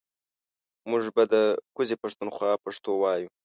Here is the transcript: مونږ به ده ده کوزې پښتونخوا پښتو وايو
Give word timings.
مونږ 0.89 1.03
به 1.15 1.23
ده 1.31 1.31
ده 1.31 1.43
کوزې 1.75 1.95
پښتونخوا 2.03 2.51
پښتو 2.63 2.91
وايو 3.01 3.29